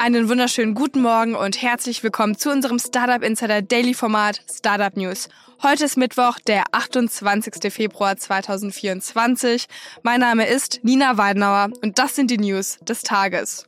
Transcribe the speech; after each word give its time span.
Einen 0.00 0.28
wunderschönen 0.28 0.74
guten 0.74 1.02
Morgen 1.02 1.34
und 1.34 1.60
herzlich 1.60 2.04
willkommen 2.04 2.38
zu 2.38 2.52
unserem 2.52 2.78
Startup 2.78 3.20
Insider 3.20 3.62
Daily 3.62 3.94
Format 3.94 4.40
Startup 4.48 4.96
News. 4.96 5.28
Heute 5.60 5.86
ist 5.86 5.96
Mittwoch, 5.96 6.38
der 6.46 6.66
28. 6.70 7.72
Februar 7.72 8.16
2024. 8.16 9.66
Mein 10.04 10.20
Name 10.20 10.46
ist 10.46 10.78
Nina 10.84 11.18
Weidenauer 11.18 11.70
und 11.82 11.98
das 11.98 12.14
sind 12.14 12.30
die 12.30 12.38
News 12.38 12.78
des 12.82 13.02
Tages. 13.02 13.66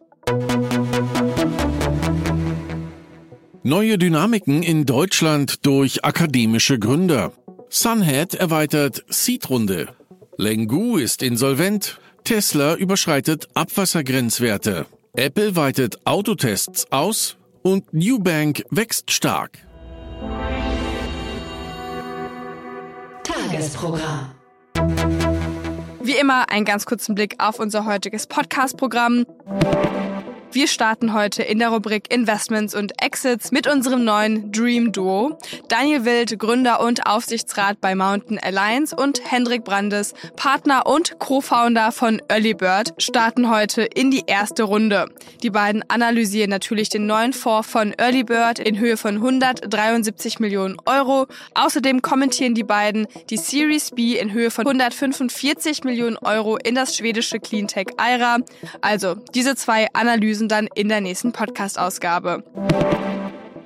Neue 3.65 3.99
Dynamiken 3.99 4.63
in 4.63 4.87
Deutschland 4.87 5.67
durch 5.67 6.05
akademische 6.05 6.79
Gründer. 6.79 7.33
Sunhead 7.71 8.35
erweitert 8.37 9.05
Seed-Runde. 9.09 9.97
Lengu 10.37 10.97
ist 10.97 11.25
insolvent. 11.25 11.99
Tesla 12.23 12.77
überschreitet 12.77 13.49
Abwassergrenzwerte. 13.55 14.87
Apple 15.17 15.57
weitet 15.57 16.07
Autotests 16.07 16.87
aus 16.93 17.37
und 17.63 17.93
Newbank 17.93 18.63
wächst 18.71 19.11
stark. 19.11 19.59
Tagesprogramm. 23.25 24.31
Wie 26.01 26.13
immer 26.13 26.49
einen 26.51 26.65
ganz 26.65 26.87
kurzen 26.87 27.17
Blick 27.17 27.35
auf 27.39 27.59
unser 27.59 27.87
heutiges 27.87 28.29
Podcast-Programm. 28.29 29.27
Wir 30.53 30.67
starten 30.67 31.13
heute 31.13 31.45
in 31.45 31.61
der 31.61 31.69
Rubrik 31.69 32.13
Investments 32.13 32.75
und 32.75 33.01
Exits 33.01 33.53
mit 33.53 33.69
unserem 33.69 34.05
neuen 34.05 34.51
Dream 34.51 34.91
Duo. 34.91 35.39
Daniel 35.69 36.05
Wild, 36.05 36.41
Gründer 36.41 36.81
und 36.81 37.07
Aufsichtsrat 37.07 37.81
bei 37.81 37.95
Mountain 37.95 38.41
Alliance 38.41 38.97
und 38.97 39.23
Hendrik 39.31 39.63
Brandes, 39.63 40.13
Partner 40.35 40.89
und 40.89 41.21
Co-Founder 41.21 41.93
von 41.93 42.21
Early 42.29 42.55
Bird, 42.55 42.95
starten 42.99 43.49
heute 43.49 43.83
in 43.83 44.11
die 44.11 44.25
erste 44.27 44.65
Runde. 44.65 45.07
Die 45.45 45.51
beiden 45.51 45.85
analysieren 45.89 46.51
natürlich 46.51 46.89
den 46.89 47.07
neuen 47.07 47.33
Fonds 47.33 47.71
von 47.71 47.95
Early 47.97 48.25
Bird 48.25 48.59
in 48.59 48.77
Höhe 48.81 48.97
von 48.97 49.17
173 49.17 50.41
Millionen 50.41 50.79
Euro. 50.85 51.29
Außerdem 51.55 52.03
kommentieren 52.03 52.57
die 52.57 52.65
beiden 52.65 53.07
die 53.31 53.37
Series 53.37 53.93
B 53.93 54.19
in 54.19 54.33
Höhe 54.33 54.51
von 54.51 54.67
145 54.67 55.85
Millionen 55.85 56.17
Euro 56.17 56.57
in 56.57 56.75
das 56.75 56.97
schwedische 56.97 57.39
Cleantech 57.39 57.87
Aira. 57.99 58.39
Also 58.81 59.15
diese 59.33 59.55
zwei 59.55 59.87
Analysen 59.93 60.40
lösen 60.41 60.49
dann 60.49 60.69
in 60.75 60.89
der 60.89 61.01
nächsten 61.01 61.33
Podcast-Ausgabe. 61.33 62.43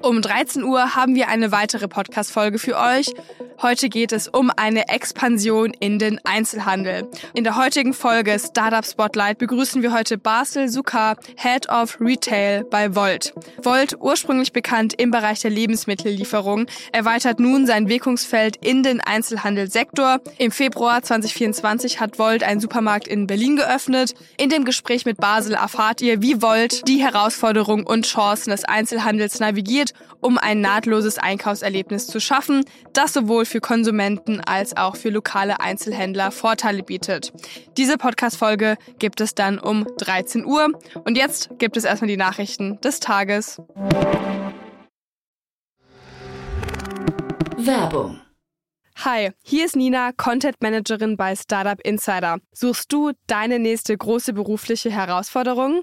Um 0.04 0.20
13 0.20 0.62
Uhr 0.64 0.94
haben 0.94 1.14
wir 1.14 1.28
eine 1.28 1.50
weitere 1.50 1.88
Podcast-Folge 1.88 2.58
für 2.58 2.76
euch. 2.76 3.14
Heute 3.62 3.88
geht 3.88 4.12
es 4.12 4.28
um 4.28 4.50
eine 4.54 4.88
Expansion 4.88 5.72
in 5.72 5.98
den 5.98 6.20
Einzelhandel. 6.24 7.08
In 7.32 7.44
der 7.44 7.56
heutigen 7.56 7.94
Folge 7.94 8.36
Startup 8.38 8.84
Spotlight 8.84 9.38
begrüßen 9.38 9.80
wir 9.80 9.94
heute 9.94 10.18
Basel 10.18 10.68
Sukar, 10.68 11.16
Head 11.36 11.70
of 11.70 11.98
Retail 12.00 12.64
bei 12.64 12.94
Volt. 12.94 13.32
Volt, 13.62 13.96
ursprünglich 13.98 14.52
bekannt 14.52 14.92
im 15.00 15.10
Bereich 15.10 15.40
der 15.40 15.50
Lebensmittellieferung, 15.50 16.66
erweitert 16.92 17.40
nun 17.40 17.66
sein 17.66 17.88
Wirkungsfeld 17.88 18.56
in 18.56 18.82
den 18.82 19.00
Einzelhandelssektor. 19.00 20.20
Im 20.36 20.50
Februar 20.50 21.02
2024 21.02 22.00
hat 22.00 22.18
Volt 22.18 22.42
einen 22.42 22.60
Supermarkt 22.60 23.08
in 23.08 23.26
Berlin 23.26 23.56
geöffnet. 23.56 24.14
In 24.36 24.50
dem 24.50 24.66
Gespräch 24.66 25.06
mit 25.06 25.16
Basel 25.16 25.54
erfahrt 25.54 26.02
ihr, 26.02 26.20
wie 26.20 26.42
Volt 26.42 26.86
die 26.88 26.98
Herausforderungen 26.98 27.86
und 27.86 28.04
Chancen 28.04 28.50
des 28.50 28.64
Einzelhandels 28.64 29.40
navigiert, 29.40 29.93
um 30.20 30.38
ein 30.38 30.60
nahtloses 30.60 31.18
Einkaufserlebnis 31.18 32.06
zu 32.06 32.20
schaffen, 32.20 32.64
das 32.92 33.12
sowohl 33.12 33.34
sowohl 33.34 33.46
für 33.46 33.60
Konsumenten 33.60 34.40
als 34.40 34.76
auch 34.76 34.96
für 34.96 35.10
lokale 35.10 35.60
Einzelhändler 35.60 36.30
Vorteile 36.30 36.82
bietet. 36.82 37.32
Diese 37.76 37.96
Podcast-Folge 37.96 38.76
gibt 38.98 39.20
es 39.20 39.34
dann 39.34 39.58
um 39.58 39.86
13 39.98 40.44
Uhr. 40.44 40.68
Und 41.04 41.16
jetzt 41.16 41.50
gibt 41.58 41.76
es 41.76 41.84
erstmal 41.84 42.08
die 42.08 42.16
Nachrichten 42.16 42.80
des 42.80 43.00
Tages. 43.00 43.60
Werbung. 47.56 48.20
Hi, 49.04 49.32
hier 49.42 49.64
ist 49.64 49.74
Nina, 49.74 50.12
Content 50.12 50.56
Managerin 50.60 51.16
bei 51.16 51.34
Startup 51.34 51.80
Insider. 51.80 52.38
Suchst 52.52 52.92
du 52.92 53.12
deine 53.26 53.58
nächste 53.58 53.96
große 53.96 54.32
berufliche 54.32 54.90
Herausforderung? 54.90 55.82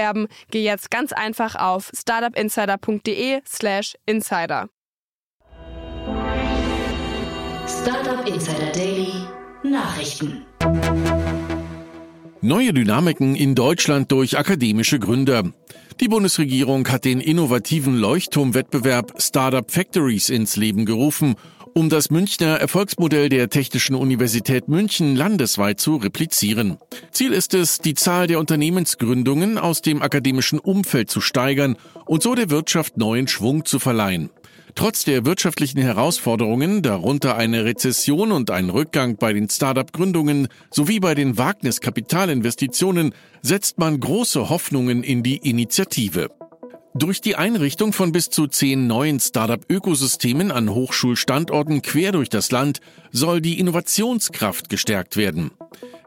geh 0.49 0.63
jetzt 0.63 0.91
ganz 0.91 1.13
einfach 1.13 1.55
auf 1.55 1.89
startupinsider.de/slash 1.93 3.95
insider. 4.05 4.67
Startup 7.67 8.27
Insider 8.27 8.71
Daily 8.73 9.13
Nachrichten. 9.63 10.45
Neue 12.41 12.73
Dynamiken 12.73 13.35
in 13.35 13.55
Deutschland 13.55 14.11
durch 14.11 14.37
akademische 14.37 14.99
Gründer. 14.99 15.53
Die 15.99 16.07
Bundesregierung 16.07 16.87
hat 16.87 17.05
den 17.05 17.21
innovativen 17.21 17.95
Leuchtturmwettbewerb 17.95 19.21
Startup 19.21 19.69
Factories 19.69 20.29
ins 20.29 20.55
Leben 20.55 20.85
gerufen 20.85 21.35
um 21.73 21.89
das 21.89 22.09
Münchner 22.09 22.57
Erfolgsmodell 22.57 23.29
der 23.29 23.49
Technischen 23.49 23.95
Universität 23.95 24.67
München 24.67 25.15
landesweit 25.15 25.79
zu 25.79 25.95
replizieren. 25.97 26.77
Ziel 27.11 27.33
ist 27.33 27.53
es, 27.53 27.79
die 27.79 27.93
Zahl 27.93 28.27
der 28.27 28.39
Unternehmensgründungen 28.39 29.57
aus 29.57 29.81
dem 29.81 30.01
akademischen 30.01 30.59
Umfeld 30.59 31.09
zu 31.09 31.21
steigern 31.21 31.77
und 32.05 32.23
so 32.23 32.35
der 32.35 32.49
Wirtschaft 32.49 32.97
neuen 32.97 33.27
Schwung 33.27 33.65
zu 33.65 33.79
verleihen. 33.79 34.29
Trotz 34.75 35.03
der 35.03 35.25
wirtschaftlichen 35.25 35.81
Herausforderungen, 35.81 36.81
darunter 36.81 37.35
eine 37.35 37.65
Rezession 37.65 38.31
und 38.31 38.51
ein 38.51 38.69
Rückgang 38.69 39.17
bei 39.17 39.33
den 39.33 39.49
Start-up-Gründungen 39.49 40.47
sowie 40.69 40.99
bei 40.99 41.13
den 41.13 41.37
Wagniskapitalinvestitionen, 41.37 43.13
setzt 43.41 43.79
man 43.79 43.99
große 43.99 44.49
Hoffnungen 44.49 45.03
in 45.03 45.23
die 45.23 45.37
Initiative. 45.37 46.29
Durch 46.93 47.21
die 47.21 47.37
Einrichtung 47.37 47.93
von 47.93 48.11
bis 48.11 48.29
zu 48.29 48.47
zehn 48.47 48.85
neuen 48.85 49.19
Startup-Ökosystemen 49.19 50.51
an 50.51 50.69
Hochschulstandorten 50.69 51.81
quer 51.81 52.11
durch 52.11 52.29
das 52.29 52.51
Land 52.51 52.81
soll 53.11 53.39
die 53.39 53.59
Innovationskraft 53.59 54.67
gestärkt 54.67 55.15
werden. 55.15 55.51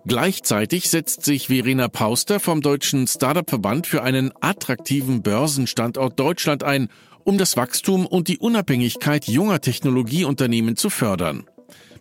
Gleichzeitig 0.07 0.91
setzt 0.91 1.25
sich 1.25 1.47
Verena 1.47 1.89
Pauster 1.89 2.39
vom 2.39 2.61
Deutschen 2.61 3.07
Startup-Verband 3.07 3.87
für 3.87 4.03
einen 4.03 4.33
attraktiven 4.41 5.23
Börsenstandort 5.23 6.21
Deutschland 6.21 6.63
ein, 6.63 6.91
um 7.25 7.39
das 7.39 7.57
Wachstum 7.57 8.05
und 8.07 8.29
die 8.29 8.39
Unabhängigkeit 8.39 9.27
junger 9.27 9.63
Technologieunternehmen 9.63 10.77
zu 10.77 10.91
fördern. 10.91 11.47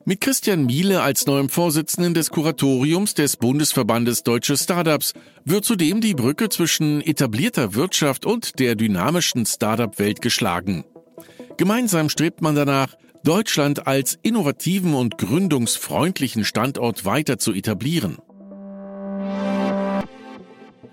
Mit 0.06 0.20
Christian 0.20 0.66
Miele 0.66 1.02
als 1.02 1.28
neuem 1.28 1.48
Vorsitzenden 1.48 2.14
des 2.14 2.30
Kuratoriums 2.30 3.14
des 3.14 3.38
Bundesverbandes 3.38 4.24
Deutsche 4.24 4.58
Startups 4.58 5.14
wird 5.46 5.64
zudem 5.64 6.02
die 6.02 6.14
Brücke 6.14 6.50
zwischen 6.50 7.00
etablierter 7.00 7.74
Wirtschaft 7.74 8.26
und 8.26 8.60
der 8.60 8.76
dynamischen 8.76 9.46
Startup-Welt 9.46 10.22
geschlagen. 10.22 10.84
Gemeinsam 11.56 12.10
strebt 12.10 12.42
man 12.42 12.54
danach, 12.54 12.96
Deutschland 13.24 13.88
als 13.88 14.20
innovativen 14.24 14.94
und 14.94 15.18
gründungsfreundlichen 15.18 16.44
Standort 16.44 17.06
weiter 17.06 17.38
zu 17.38 17.54
etablieren. 17.54 18.18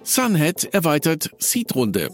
Sunhead 0.05 0.73
erweitert 0.73 1.31
Seed-Runde. 1.39 2.11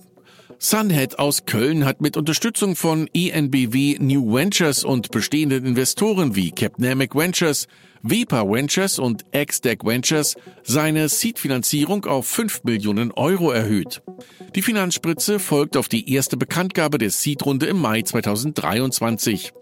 Sunhead 0.59 1.19
aus 1.19 1.45
Köln 1.45 1.85
hat 1.85 2.01
mit 2.01 2.17
Unterstützung 2.17 2.77
von 2.77 3.09
ENBW 3.13 3.99
New 4.01 4.35
Ventures 4.35 4.85
und 4.85 5.11
bestehenden 5.11 5.67
Investoren 5.67 6.35
wie 6.35 6.51
Capnamic 6.51 7.15
Ventures, 7.15 7.69
Wepa 8.03 8.49
Ventures 8.49 8.99
und 8.99 9.25
XDeck 9.33 9.85
Ventures 9.85 10.35
seine 10.63 11.09
Seed-Finanzierung 11.09 12.07
auf 12.07 12.27
5 12.27 12.65
Millionen 12.65 13.13
Euro 13.13 13.51
erhöht. 13.51 14.03
Die 14.55 14.63
Finanzspritze 14.63 15.39
folgt 15.39 15.77
auf 15.77 15.89
die 15.89 16.13
erste 16.13 16.39
Bekanntgabe 16.39 16.97
der 16.97 17.11
Seed-Runde 17.11 17.67
im 17.67 17.79
Mai 17.79 18.03
2023. 18.03 19.53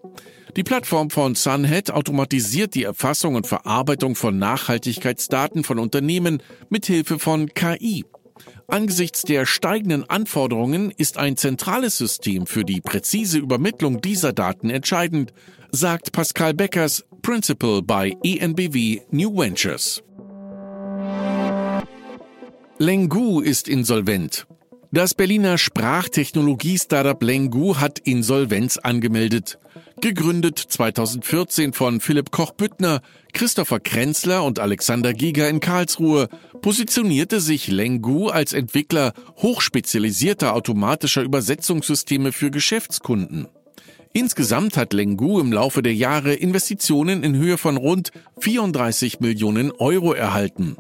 Die 0.57 0.63
Plattform 0.63 1.11
von 1.11 1.35
Sunhead 1.35 1.91
automatisiert 1.91 2.77
die 2.77 2.85
Erfassung 2.85 3.35
und 3.35 3.49
Verarbeitung 3.49 4.15
von 4.15 4.39
Nachhaltigkeitsdaten 4.39 5.65
von 5.65 5.81
Unternehmen 5.81 6.41
mit 6.69 6.87
Hilfe 6.87 7.19
von 7.19 7.49
KI. 7.49 8.05
Angesichts 8.67 9.23
der 9.23 9.47
steigenden 9.47 10.09
Anforderungen 10.09 10.91
ist 10.91 11.19
ein 11.19 11.37
zentrales 11.37 11.99
System 11.99 12.47
für 12.47 12.65
die 12.65 12.81
präzise 12.81 13.39
Übermittlung 13.39 14.01
dieser 14.01 14.33
Daten 14.33 14.71
entscheidend, 14.71 15.33
sagt 15.71 16.13
Pascal 16.13 16.55
Beckers, 16.55 17.05
Principal 17.23 17.83
bei 17.83 18.17
ENBW 18.23 19.01
New 19.11 19.37
Ventures. 19.39 20.03
Lengu 22.79 23.41
ist 23.41 23.69
insolvent. 23.69 24.47
Das 24.91 25.15
Berliner 25.15 25.59
Sprachtechnologie-Startup 25.59 27.21
Lengu 27.23 27.77
hat 27.77 27.99
Insolvenz 28.01 28.79
angemeldet. 28.79 29.59
Gegründet 30.01 30.59
2014 30.59 31.73
von 31.73 32.01
Philipp 32.01 32.31
Koch-Büttner, 32.31 33.01
Christopher 33.33 33.81
Krenzler 33.81 34.45
und 34.45 34.59
Alexander 34.59 35.15
Giger 35.15 35.49
in 35.49 35.61
Karlsruhe, 35.61 36.29
positionierte 36.61 37.41
sich 37.41 37.69
Lengu 37.69 38.29
als 38.29 38.53
Entwickler 38.53 39.13
hochspezialisierter 39.39 40.55
automatischer 40.55 41.23
Übersetzungssysteme 41.23 42.33
für 42.33 42.51
Geschäftskunden. 42.51 43.49
Insgesamt 44.13 44.77
hat 44.77 44.93
Lengu 44.93 45.41
im 45.41 45.53
Laufe 45.53 45.83
der 45.83 45.95
Jahre 45.95 46.35
Investitionen 46.35 47.23
in 47.23 47.37
Höhe 47.37 47.59
von 47.59 47.77
rund 47.77 48.11
34 48.41 49.21
Millionen 49.21 49.73
Euro 49.73 50.13
erhalten. 50.13 50.77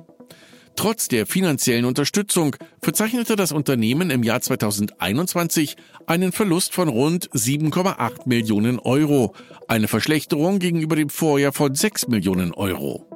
Trotz 0.76 1.08
der 1.08 1.26
finanziellen 1.26 1.84
Unterstützung 1.84 2.56
verzeichnete 2.82 3.36
das 3.36 3.52
Unternehmen 3.52 4.10
im 4.10 4.22
Jahr 4.22 4.40
2021 4.40 5.76
einen 6.06 6.32
Verlust 6.32 6.74
von 6.74 6.88
rund 6.88 7.30
7,8 7.30 8.26
Millionen 8.26 8.78
Euro, 8.80 9.34
eine 9.68 9.88
Verschlechterung 9.88 10.58
gegenüber 10.58 10.96
dem 10.96 11.10
Vorjahr 11.10 11.52
von 11.52 11.74
6 11.74 12.08
Millionen 12.08 12.52
Euro. 12.52 13.06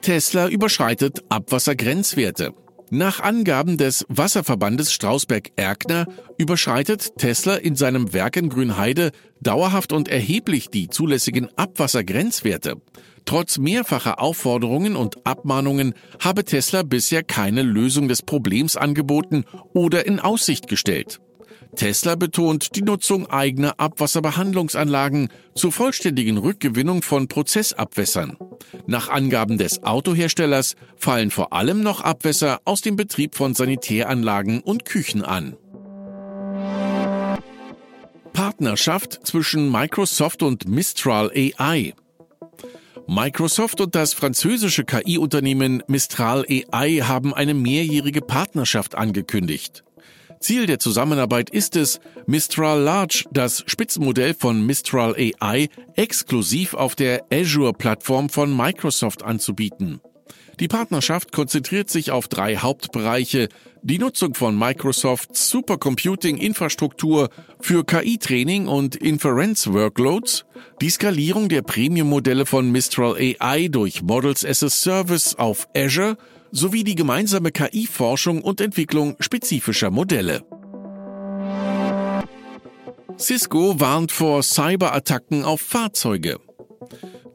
Tesla 0.00 0.48
überschreitet 0.48 1.24
Abwassergrenzwerte. 1.28 2.54
Nach 2.90 3.18
Angaben 3.18 3.76
des 3.76 4.06
Wasserverbandes 4.08 4.92
Strausberg-Erkner 4.92 6.06
überschreitet 6.38 7.16
Tesla 7.18 7.56
in 7.56 7.74
seinem 7.74 8.12
Werk 8.12 8.36
in 8.36 8.48
Grünheide 8.48 9.10
dauerhaft 9.40 9.92
und 9.92 10.08
erheblich 10.08 10.68
die 10.68 10.88
zulässigen 10.88 11.48
Abwassergrenzwerte. 11.56 12.80
Trotz 13.26 13.58
mehrfacher 13.58 14.20
Aufforderungen 14.20 14.94
und 14.94 15.26
Abmahnungen 15.26 15.94
habe 16.20 16.44
Tesla 16.44 16.84
bisher 16.84 17.24
keine 17.24 17.62
Lösung 17.62 18.06
des 18.06 18.22
Problems 18.22 18.76
angeboten 18.76 19.44
oder 19.74 20.06
in 20.06 20.20
Aussicht 20.20 20.68
gestellt. 20.68 21.20
Tesla 21.74 22.14
betont 22.14 22.76
die 22.76 22.82
Nutzung 22.82 23.28
eigener 23.28 23.80
Abwasserbehandlungsanlagen 23.80 25.28
zur 25.54 25.72
vollständigen 25.72 26.38
Rückgewinnung 26.38 27.02
von 27.02 27.26
Prozessabwässern. 27.26 28.38
Nach 28.86 29.08
Angaben 29.08 29.58
des 29.58 29.82
Autoherstellers 29.82 30.76
fallen 30.96 31.32
vor 31.32 31.52
allem 31.52 31.82
noch 31.82 32.00
Abwässer 32.00 32.60
aus 32.64 32.80
dem 32.80 32.94
Betrieb 32.94 33.34
von 33.34 33.54
Sanitäranlagen 33.54 34.60
und 34.60 34.84
Küchen 34.84 35.22
an. 35.22 35.56
Partnerschaft 38.32 39.26
zwischen 39.26 39.70
Microsoft 39.70 40.42
und 40.42 40.68
Mistral 40.68 41.32
AI. 41.34 41.94
Microsoft 43.08 43.80
und 43.80 43.94
das 43.94 44.14
französische 44.14 44.84
KI-Unternehmen 44.84 45.82
Mistral 45.86 46.44
AI 46.48 47.02
haben 47.02 47.32
eine 47.32 47.54
mehrjährige 47.54 48.20
Partnerschaft 48.20 48.96
angekündigt. 48.96 49.84
Ziel 50.40 50.66
der 50.66 50.80
Zusammenarbeit 50.80 51.48
ist 51.48 51.76
es, 51.76 52.00
Mistral 52.26 52.80
Large, 52.80 53.24
das 53.30 53.62
Spitzenmodell 53.66 54.34
von 54.34 54.66
Mistral 54.66 55.14
AI, 55.14 55.68
exklusiv 55.94 56.74
auf 56.74 56.96
der 56.96 57.24
Azure-Plattform 57.32 58.28
von 58.28 58.54
Microsoft 58.54 59.22
anzubieten. 59.22 60.00
Die 60.58 60.68
Partnerschaft 60.68 61.32
konzentriert 61.32 61.90
sich 61.90 62.10
auf 62.10 62.28
drei 62.28 62.56
Hauptbereiche. 62.56 63.50
Die 63.82 63.98
Nutzung 63.98 64.34
von 64.34 64.58
Microsofts 64.58 65.50
Supercomputing-Infrastruktur 65.50 67.28
für 67.60 67.84
KI-Training 67.84 68.66
und 68.66 68.96
Inference-Workloads, 68.96 70.46
die 70.80 70.88
Skalierung 70.90 71.50
der 71.50 71.60
Premium-Modelle 71.60 72.46
von 72.46 72.72
Mistral 72.72 73.16
AI 73.16 73.68
durch 73.68 74.02
Models 74.02 74.46
as 74.46 74.62
a 74.62 74.70
Service 74.70 75.34
auf 75.34 75.68
Azure 75.76 76.16
sowie 76.52 76.84
die 76.84 76.94
gemeinsame 76.94 77.52
KI-Forschung 77.52 78.40
und 78.40 78.62
Entwicklung 78.62 79.16
spezifischer 79.20 79.90
Modelle. 79.90 80.42
Cisco 83.18 83.78
warnt 83.78 84.10
vor 84.10 84.42
Cyberattacken 84.42 85.44
auf 85.44 85.60
Fahrzeuge. 85.60 86.38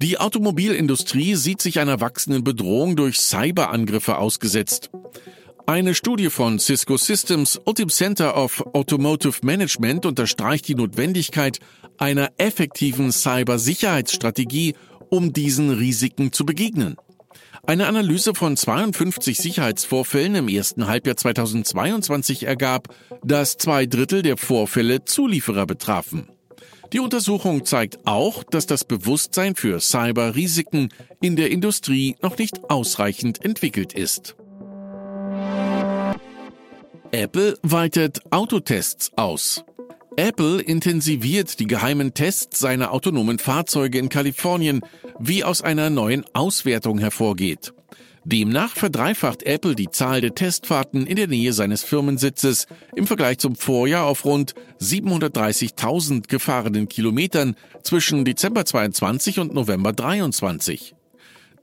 Die 0.01 0.17
Automobilindustrie 0.17 1.35
sieht 1.35 1.61
sich 1.61 1.79
einer 1.79 2.01
wachsenden 2.01 2.43
Bedrohung 2.43 2.95
durch 2.95 3.19
Cyberangriffe 3.19 4.17
ausgesetzt. 4.17 4.89
Eine 5.67 5.93
Studie 5.93 6.29
von 6.29 6.59
Cisco 6.59 6.97
Systems 6.97 7.55
und 7.55 7.77
dem 7.77 7.89
Center 7.89 8.35
of 8.35 8.63
Automotive 8.73 9.37
Management 9.43 10.05
unterstreicht 10.05 10.67
die 10.67 10.75
Notwendigkeit 10.75 11.59
einer 11.97 12.29
effektiven 12.37 13.11
Cybersicherheitsstrategie, 13.11 14.75
um 15.09 15.33
diesen 15.33 15.69
Risiken 15.69 16.31
zu 16.31 16.45
begegnen. 16.45 16.97
Eine 17.63 17.87
Analyse 17.87 18.33
von 18.33 18.57
52 18.57 19.37
Sicherheitsvorfällen 19.37 20.35
im 20.35 20.47
ersten 20.47 20.87
Halbjahr 20.87 21.15
2022 21.15 22.47
ergab, 22.47 22.87
dass 23.23 23.57
zwei 23.57 23.85
Drittel 23.85 24.23
der 24.23 24.37
Vorfälle 24.37 25.05
Zulieferer 25.05 25.67
betrafen. 25.67 26.27
Die 26.93 26.99
Untersuchung 26.99 27.63
zeigt 27.63 27.99
auch, 28.05 28.43
dass 28.43 28.65
das 28.65 28.83
Bewusstsein 28.83 29.55
für 29.55 29.79
Cyber-Risiken 29.79 30.89
in 31.21 31.37
der 31.37 31.49
Industrie 31.49 32.17
noch 32.21 32.37
nicht 32.37 32.69
ausreichend 32.69 33.45
entwickelt 33.45 33.93
ist. 33.93 34.35
Apple 37.11 37.57
weitet 37.61 38.19
Autotests 38.31 39.11
aus. 39.15 39.63
Apple 40.17 40.61
intensiviert 40.61 41.59
die 41.59 41.67
geheimen 41.67 42.13
Tests 42.13 42.59
seiner 42.59 42.91
autonomen 42.91 43.39
Fahrzeuge 43.39 43.97
in 43.97 44.09
Kalifornien, 44.09 44.81
wie 45.17 45.45
aus 45.45 45.61
einer 45.61 45.89
neuen 45.89 46.25
Auswertung 46.33 46.97
hervorgeht. 46.99 47.73
Demnach 48.23 48.75
verdreifacht 48.75 49.43
Apple 49.43 49.75
die 49.75 49.89
Zahl 49.89 50.21
der 50.21 50.35
Testfahrten 50.35 51.07
in 51.07 51.15
der 51.15 51.27
Nähe 51.27 51.53
seines 51.53 51.83
Firmensitzes 51.83 52.67
im 52.95 53.07
Vergleich 53.07 53.39
zum 53.39 53.55
Vorjahr 53.55 54.05
auf 54.05 54.25
rund 54.25 54.53
730.000 54.79 56.27
gefahrenen 56.27 56.87
Kilometern 56.87 57.55
zwischen 57.81 58.23
Dezember 58.23 58.63
22 58.63 59.39
und 59.39 59.53
November 59.55 59.91
23. 59.91 60.93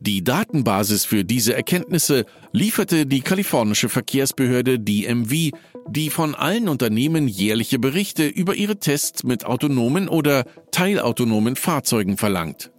Die 0.01 0.23
Datenbasis 0.23 1.05
für 1.05 1.25
diese 1.25 1.55
Erkenntnisse 1.55 2.25
lieferte 2.53 3.07
die 3.07 3.21
kalifornische 3.21 3.89
Verkehrsbehörde 3.89 4.79
DMV, 4.79 5.51
die 5.89 6.11
von 6.11 6.35
allen 6.35 6.69
Unternehmen 6.69 7.29
jährliche 7.29 7.79
Berichte 7.79 8.27
über 8.27 8.55
ihre 8.55 8.79
Tests 8.79 9.25
mit 9.25 9.45
autonomen 9.45 10.09
oder 10.09 10.45
teilautonomen 10.71 11.57
Fahrzeugen 11.57 12.17
verlangt. 12.17 12.71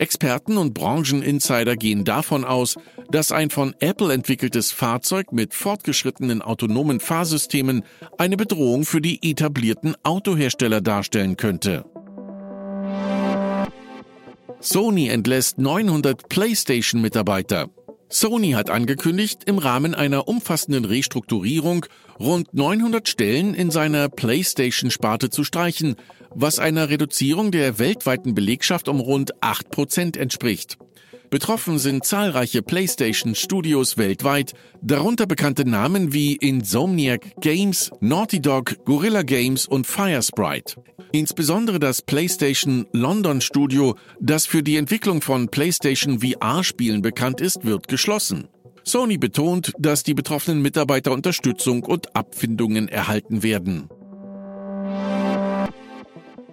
Experten 0.00 0.56
und 0.56 0.72
Brancheninsider 0.72 1.76
gehen 1.76 2.04
davon 2.04 2.44
aus, 2.44 2.76
dass 3.10 3.32
ein 3.32 3.50
von 3.50 3.74
Apple 3.80 4.12
entwickeltes 4.12 4.72
Fahrzeug 4.72 5.30
mit 5.32 5.52
fortgeschrittenen 5.52 6.40
autonomen 6.40 7.00
Fahrsystemen 7.00 7.84
eine 8.16 8.38
Bedrohung 8.38 8.86
für 8.86 9.02
die 9.02 9.30
etablierten 9.30 9.94
Autohersteller 10.02 10.80
darstellen 10.80 11.36
könnte. 11.36 11.84
Sony 14.60 15.08
entlässt 15.08 15.58
900 15.58 16.28
PlayStation-Mitarbeiter. 16.28 17.68
Sony 18.08 18.52
hat 18.52 18.70
angekündigt, 18.70 19.42
im 19.44 19.58
Rahmen 19.58 19.94
einer 19.94 20.28
umfassenden 20.28 20.84
Restrukturierung 20.84 21.86
rund 22.18 22.52
900 22.54 23.08
Stellen 23.08 23.54
in 23.54 23.70
seiner 23.70 24.08
PlayStation-Sparte 24.08 25.30
zu 25.30 25.44
streichen, 25.44 25.96
was 26.34 26.58
einer 26.58 26.88
Reduzierung 26.88 27.50
der 27.50 27.78
weltweiten 27.78 28.34
Belegschaft 28.34 28.88
um 28.88 29.00
rund 29.00 29.42
8 29.42 29.70
Prozent 29.70 30.16
entspricht. 30.16 30.78
Betroffen 31.30 31.78
sind 31.78 32.04
zahlreiche 32.04 32.60
PlayStation-Studios 32.60 33.96
weltweit, 33.96 34.52
darunter 34.82 35.26
bekannte 35.26 35.64
Namen 35.64 36.12
wie 36.12 36.34
Insomniac 36.34 37.40
Games, 37.40 37.92
Naughty 38.00 38.40
Dog, 38.40 38.84
Gorilla 38.84 39.22
Games 39.22 39.66
und 39.66 39.86
Firesprite. 39.86 40.82
Insbesondere 41.12 41.78
das 41.78 42.02
PlayStation 42.02 42.86
London 42.92 43.40
Studio, 43.40 43.96
das 44.20 44.46
für 44.46 44.64
die 44.64 44.76
Entwicklung 44.76 45.22
von 45.22 45.48
PlayStation 45.48 46.20
VR-Spielen 46.20 47.00
bekannt 47.00 47.40
ist, 47.40 47.64
wird 47.64 47.86
geschlossen. 47.86 48.48
Sony 48.82 49.18
betont, 49.18 49.72
dass 49.78 50.02
die 50.02 50.14
betroffenen 50.14 50.62
Mitarbeiter 50.62 51.12
Unterstützung 51.12 51.84
und 51.84 52.16
Abfindungen 52.16 52.88
erhalten 52.88 53.44
werden. 53.44 53.88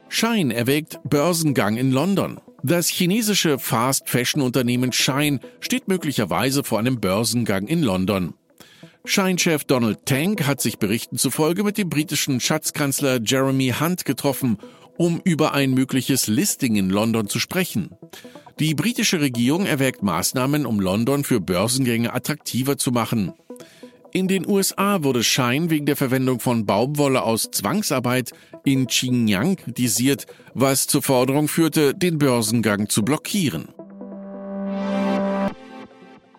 Shine 0.09 0.53
erwägt 0.53 0.99
Börsengang 1.03 1.77
in 1.77 1.91
London. 1.91 2.39
Das 2.63 2.87
chinesische 2.87 3.59
Fast-Fashion-Unternehmen 3.59 4.91
Shine 4.91 5.39
steht 5.59 5.87
möglicherweise 5.87 6.63
vor 6.63 6.79
einem 6.79 6.99
Börsengang 6.99 7.67
in 7.67 7.83
London. 7.83 8.33
Shine-Chef 9.05 9.63
Donald 9.63 10.05
Tank 10.05 10.45
hat 10.45 10.59
sich 10.59 10.79
Berichten 10.79 11.17
zufolge 11.17 11.63
mit 11.63 11.77
dem 11.77 11.89
britischen 11.89 12.39
Schatzkanzler 12.39 13.19
Jeremy 13.23 13.73
Hunt 13.79 14.05
getroffen, 14.05 14.57
um 14.97 15.21
über 15.23 15.53
ein 15.53 15.73
mögliches 15.73 16.27
Listing 16.27 16.75
in 16.75 16.89
London 16.89 17.27
zu 17.27 17.39
sprechen. 17.39 17.91
Die 18.59 18.73
britische 18.73 19.21
Regierung 19.21 19.65
erwägt 19.65 20.01
Maßnahmen, 20.01 20.65
um 20.65 20.79
London 20.79 21.23
für 21.23 21.39
Börsengänge 21.39 22.13
attraktiver 22.13 22.77
zu 22.77 22.91
machen. 22.91 23.33
In 24.17 24.27
den 24.27 24.47
USA 24.47 25.03
wurde 25.03 25.23
Shine 25.23 25.69
wegen 25.69 25.85
der 25.85 25.95
Verwendung 25.95 26.39
von 26.39 26.65
Baumwolle 26.65 27.21
aus 27.21 27.51
Zwangsarbeit 27.51 28.31
in 28.65 28.87
Xinjiang 28.87 29.57
kritisiert, 29.57 30.25
was 30.55 30.87
zur 30.87 31.03
Forderung 31.03 31.47
führte, 31.47 31.93
den 31.93 32.17
Börsengang 32.17 32.89
zu 32.89 33.05
blockieren. 33.05 33.67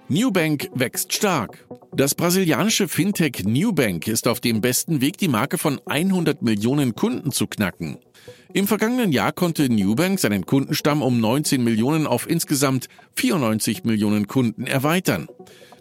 Newbank 0.08 0.68
wächst 0.74 1.12
stark. 1.12 1.68
Das 1.94 2.16
brasilianische 2.16 2.88
Fintech 2.88 3.44
Newbank 3.44 4.08
ist 4.08 4.26
auf 4.26 4.40
dem 4.40 4.60
besten 4.60 5.00
Weg, 5.00 5.16
die 5.18 5.28
Marke 5.28 5.56
von 5.56 5.80
100 5.86 6.42
Millionen 6.42 6.96
Kunden 6.96 7.30
zu 7.30 7.46
knacken. 7.46 7.98
Im 8.52 8.66
vergangenen 8.66 9.12
Jahr 9.12 9.30
konnte 9.30 9.68
Newbank 9.68 10.18
seinen 10.18 10.46
Kundenstamm 10.46 11.00
um 11.00 11.20
19 11.20 11.62
Millionen 11.62 12.08
auf 12.08 12.28
insgesamt 12.28 12.88
94 13.14 13.84
Millionen 13.84 14.26
Kunden 14.26 14.66
erweitern. 14.66 15.28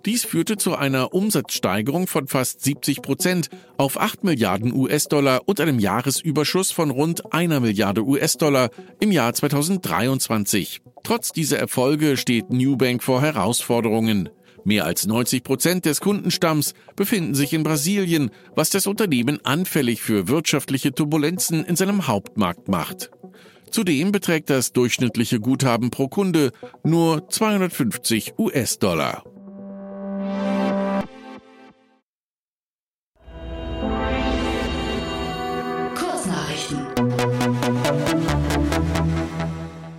Dies 0.07 0.23
führte 0.23 0.55
zu 0.55 0.73
einer 0.73 1.13
Umsatzsteigerung 1.13 2.07
von 2.07 2.29
fast 2.29 2.63
70 2.63 3.01
Prozent 3.01 3.49
auf 3.75 3.99
8 3.99 4.23
Milliarden 4.23 4.73
US-Dollar 4.73 5.41
und 5.47 5.59
einem 5.59 5.79
Jahresüberschuss 5.79 6.71
von 6.71 6.91
rund 6.91 7.33
einer 7.33 7.59
Milliarde 7.59 8.05
US-Dollar 8.05 8.69
im 9.01 9.11
Jahr 9.11 9.33
2023. 9.33 10.79
Trotz 11.03 11.33
dieser 11.33 11.59
Erfolge 11.59 12.15
steht 12.15 12.51
Newbank 12.51 13.03
vor 13.03 13.21
Herausforderungen. 13.21 14.29
Mehr 14.63 14.85
als 14.85 15.05
90 15.07 15.43
Prozent 15.43 15.83
des 15.83 15.99
Kundenstamms 15.99 16.73
befinden 16.95 17.35
sich 17.35 17.51
in 17.51 17.63
Brasilien, 17.63 18.31
was 18.55 18.69
das 18.69 18.87
Unternehmen 18.87 19.43
anfällig 19.43 20.01
für 20.01 20.29
wirtschaftliche 20.29 20.93
Turbulenzen 20.93 21.65
in 21.65 21.75
seinem 21.75 22.07
Hauptmarkt 22.07 22.69
macht. 22.69 23.11
Zudem 23.71 24.13
beträgt 24.13 24.49
das 24.49 24.71
durchschnittliche 24.71 25.41
Guthaben 25.41 25.91
pro 25.91 26.07
Kunde 26.07 26.53
nur 26.81 27.27
250 27.27 28.35
US-Dollar. 28.39 29.25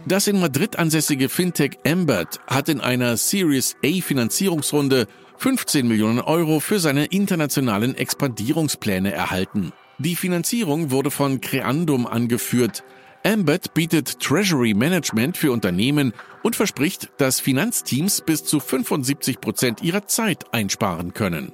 Das 0.09 0.27
in 0.27 0.41
Madrid 0.41 0.79
ansässige 0.79 1.29
Fintech 1.29 1.81
Ambert 1.87 2.41
hat 2.47 2.71
in 2.71 2.81
einer 2.81 3.19
Series 3.19 3.77
A 3.85 4.01
Finanzierungsrunde 4.01 5.07
15 5.37 5.87
Millionen 5.87 6.21
Euro 6.21 6.61
für 6.61 6.81
seine 6.81 7.05
internationalen 7.05 7.95
Expandierungspläne 7.95 9.13
erhalten. 9.13 9.75
Die 9.99 10.17
Finanzierung 10.17 10.91
wurde 10.91 11.11
von 11.11 11.43
Creandum 11.43 12.07
angeführt. 12.07 12.85
Ambert 13.23 13.75
bietet 13.75 14.19
Treasury 14.21 14.73
Management 14.73 15.37
für 15.37 15.53
Unternehmen 15.53 16.15
und 16.43 16.57
verspricht, 16.57 17.11
dass 17.19 17.39
Finanzteams 17.39 18.23
bis 18.23 18.45
zu 18.45 18.61
75 18.61 19.43
Prozent 19.43 19.83
ihrer 19.83 20.07
Zeit 20.07 20.55
einsparen 20.55 21.13
können. 21.13 21.53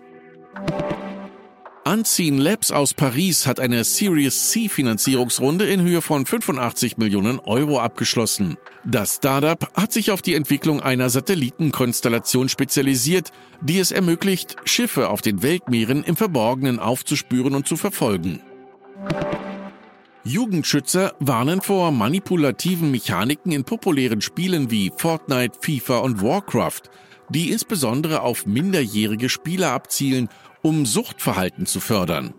Unseen 1.87 2.39
Labs 2.39 2.71
aus 2.71 2.95
Paris 2.95 3.47
hat 3.47 3.61
eine 3.61 3.85
Series 3.85 4.49
C 4.49 4.71
Finanzierungsrunde 4.71 5.67
in 5.67 5.83
Höhe 5.83 6.01
von 6.01 6.25
85 6.25 6.97
Millionen 6.97 7.41
Euro 7.41 7.79
abgeschlossen. 7.79 8.57
Das 8.87 9.17
Startup 9.17 9.69
hat 9.77 9.93
sich 9.93 10.11
auf 10.11 10.23
die 10.23 10.33
Entwicklung 10.33 10.81
einer 10.81 11.11
Satellitenkonstellation 11.11 12.49
spezialisiert, 12.49 13.33
die 13.61 13.79
es 13.81 13.93
ermöglicht, 13.93 14.57
Schiffe 14.65 15.11
auf 15.11 15.21
den 15.21 15.43
Weltmeeren 15.43 16.05
im 16.05 16.17
Verborgenen 16.17 16.79
aufzuspüren 16.79 17.55
und 17.55 17.69
zu 17.69 17.77
verfolgen. 17.77 18.41
Jugendschützer 20.25 21.13
warnen 21.21 21.61
vor 21.61 21.93
manipulativen 21.93 22.91
Mechaniken 22.93 23.53
in 23.53 23.65
populären 23.65 24.23
Spielen 24.23 24.71
wie 24.71 24.91
Fortnite, 24.97 25.59
FIFA 25.61 25.99
und 25.99 26.23
Warcraft, 26.23 26.85
die 27.29 27.51
insbesondere 27.51 28.23
auf 28.23 28.47
minderjährige 28.47 29.29
Spieler 29.29 29.73
abzielen 29.73 30.31
um 30.65 30.87
Suchtverhalten 30.87 31.67
zu 31.67 31.79
fördern. 31.79 32.35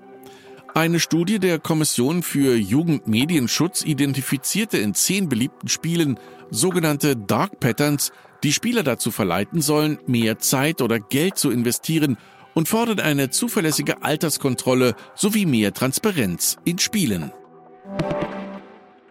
Eine 0.74 1.00
Studie 1.00 1.40
der 1.40 1.60
Kommission 1.60 2.24
für 2.24 2.56
Jugendmedienschutz 2.56 3.84
identifizierte 3.84 4.78
in 4.78 4.94
zehn 4.94 5.30
beliebten 5.30 5.70
Spielen 5.70 6.20
sogenannte 6.50 7.16
Dark 7.16 7.62
Patterns, 7.62 8.12
die 8.44 8.52
Spieler 8.52 8.84
dazu 8.84 9.12
verleiten 9.12 9.62
sollen, 9.62 10.00
mehr 10.08 10.40
Zeit 10.40 10.82
oder 10.82 11.00
Geld 11.00 11.38
zu 11.38 11.52
investieren 11.52 12.18
und 12.56 12.68
fordert 12.68 13.00
eine 13.00 13.30
zuverlässige 13.30 14.02
Alterskontrolle 14.04 14.96
sowie 15.14 15.46
mehr 15.46 15.72
Transparenz 15.72 16.58
in 16.66 16.80
Spielen. 16.80 17.32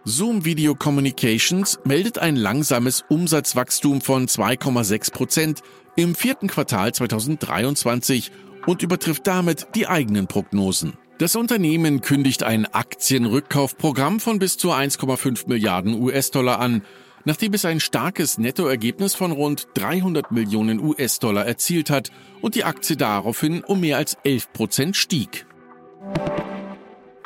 Zoom 0.03 0.45
Video 0.45 0.75
Communications 0.75 1.79
meldet 1.83 2.19
ein 2.19 2.35
langsames 2.35 3.03
Umsatzwachstum 3.09 4.01
von 4.01 4.27
2,6 4.27 5.11
Prozent 5.11 5.61
im 5.95 6.13
vierten 6.13 6.47
Quartal 6.47 6.93
2023 6.93 8.31
und 8.65 8.83
übertrifft 8.83 9.27
damit 9.27 9.67
die 9.75 9.87
eigenen 9.87 10.27
Prognosen. 10.27 10.93
Das 11.17 11.35
Unternehmen 11.35 12.01
kündigt 12.01 12.43
ein 12.43 12.65
Aktienrückkaufprogramm 12.65 14.19
von 14.19 14.37
bis 14.37 14.57
zu 14.57 14.71
1,5 14.71 15.47
Milliarden 15.47 16.01
US-Dollar 16.01 16.59
an, 16.59 16.81
nachdem 17.23 17.53
es 17.53 17.63
ein 17.63 17.79
starkes 17.79 18.37
Nettoergebnis 18.37 19.15
von 19.15 19.31
rund 19.31 19.67
300 19.75 20.31
Millionen 20.31 20.79
US-Dollar 20.79 21.45
erzielt 21.45 21.89
hat 21.89 22.11
und 22.41 22.55
die 22.55 22.65
Aktie 22.65 22.97
daraufhin 22.97 23.63
um 23.63 23.79
mehr 23.79 23.97
als 23.97 24.17
11 24.23 24.51
Prozent 24.51 24.97
stieg. 24.97 25.45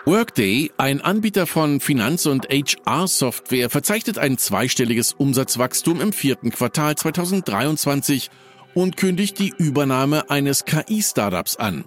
Workday, 0.06 0.72
ein 0.78 1.02
Anbieter 1.02 1.46
von 1.46 1.80
Finanz- 1.80 2.26
und 2.26 2.48
HR-Software, 2.50 3.70
verzeichnet 3.70 4.18
ein 4.18 4.38
zweistelliges 4.38 5.14
Umsatzwachstum 5.14 6.00
im 6.02 6.14
vierten 6.14 6.52
Quartal 6.52 6.96
2023 6.96 8.30
und 8.74 8.98
kündigt 8.98 9.40
die 9.40 9.54
Übernahme 9.58 10.30
eines 10.30 10.66
KI-Startups 10.66 11.58
an. 11.58 11.86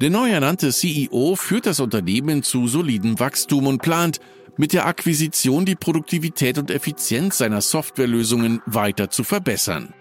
Der 0.00 0.10
neu 0.10 0.30
ernannte 0.30 0.72
CEO 0.72 1.34
führt 1.36 1.66
das 1.66 1.80
Unternehmen 1.80 2.42
zu 2.42 2.68
solidem 2.68 3.18
Wachstum 3.18 3.66
und 3.66 3.82
plant, 3.82 4.20
mit 4.56 4.72
der 4.72 4.86
Akquisition 4.86 5.64
die 5.64 5.76
Produktivität 5.76 6.58
und 6.58 6.70
Effizienz 6.70 7.38
seiner 7.38 7.60
Softwarelösungen 7.60 8.60
weiter 8.66 9.08
zu 9.08 9.24
verbessern. 9.24 9.94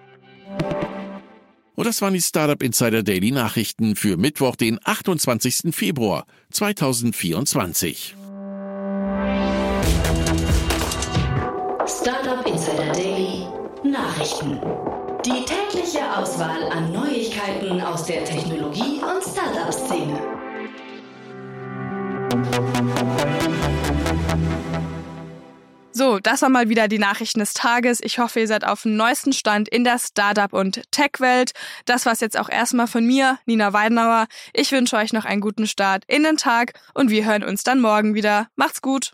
Und 1.76 1.86
das 1.86 2.02
waren 2.02 2.14
die 2.14 2.22
Startup 2.22 2.62
Insider 2.62 3.04
Daily 3.04 3.32
Nachrichten 3.32 3.96
für 3.96 4.18
Mittwoch, 4.18 4.56
den 4.56 4.80
28. 4.84 5.76
Februar 5.76 6.26
2024. 6.50 8.16
Startup 11.86 12.46
Insider 12.48 12.92
Daily 12.94 13.46
Nachrichten. 13.84 14.60
Die 15.24 15.46
tägliche 15.70 16.16
Auswahl 16.16 16.64
an 16.72 16.92
Neuigkeiten 16.92 17.82
aus 17.82 18.06
der 18.06 18.24
Technologie- 18.24 19.02
und 19.02 19.24
Startup-Szene. 19.24 20.20
So, 25.92 26.20
das 26.20 26.44
war 26.44 26.50
mal 26.50 26.70
wieder 26.70 26.88
die 26.88 27.00
Nachrichten 27.00 27.40
des 27.40 27.54
Tages. 27.54 28.00
Ich 28.02 28.20
hoffe, 28.20 28.40
ihr 28.40 28.48
seid 28.48 28.66
auf 28.66 28.84
dem 28.84 28.96
neuesten 28.96 29.34
Stand 29.34 29.68
in 29.68 29.84
der 29.84 29.98
Startup- 29.98 30.54
und 30.54 30.84
Tech-Welt. 30.92 31.54
Das 31.86 32.06
war's 32.06 32.20
jetzt 32.20 32.40
auch 32.40 32.50
erstmal 32.50 32.88
von 32.88 33.06
mir, 33.06 33.40
Nina 33.46 33.74
Weidenauer. 33.74 34.28
Ich 34.54 34.72
wünsche 34.72 34.96
euch 34.96 35.12
noch 35.12 35.26
einen 35.26 35.42
guten 35.42 35.66
Start 35.66 36.04
in 36.08 36.24
den 36.24 36.38
Tag 36.38 36.80
und 36.94 37.10
wir 37.10 37.26
hören 37.26 37.44
uns 37.44 37.64
dann 37.64 37.82
morgen 37.82 38.14
wieder. 38.14 38.48
Macht's 38.56 38.82
gut! 38.82 39.14